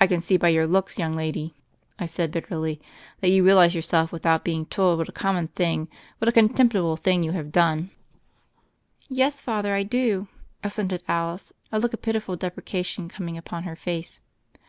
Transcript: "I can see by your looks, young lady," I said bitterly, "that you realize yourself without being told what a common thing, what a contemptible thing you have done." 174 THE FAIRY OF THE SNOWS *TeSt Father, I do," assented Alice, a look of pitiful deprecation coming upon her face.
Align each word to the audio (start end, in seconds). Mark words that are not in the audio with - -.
"I 0.00 0.06
can 0.06 0.20
see 0.20 0.36
by 0.36 0.50
your 0.50 0.64
looks, 0.64 0.96
young 0.96 1.16
lady," 1.16 1.56
I 1.98 2.06
said 2.06 2.30
bitterly, 2.30 2.80
"that 3.18 3.30
you 3.30 3.42
realize 3.42 3.74
yourself 3.74 4.12
without 4.12 4.44
being 4.44 4.64
told 4.66 4.96
what 4.98 5.08
a 5.08 5.10
common 5.10 5.48
thing, 5.48 5.88
what 6.18 6.28
a 6.28 6.30
contemptible 6.30 6.96
thing 6.96 7.24
you 7.24 7.32
have 7.32 7.50
done." 7.50 7.90
174 9.08 9.10
THE 9.10 9.18
FAIRY 9.20 9.20
OF 9.20 9.20
THE 9.20 9.20
SNOWS 9.22 9.32
*TeSt 9.32 9.42
Father, 9.42 9.74
I 9.74 9.82
do," 9.82 10.28
assented 10.62 11.02
Alice, 11.08 11.52
a 11.72 11.80
look 11.80 11.92
of 11.94 12.02
pitiful 12.02 12.36
deprecation 12.36 13.08
coming 13.08 13.36
upon 13.36 13.64
her 13.64 13.74
face. 13.74 14.20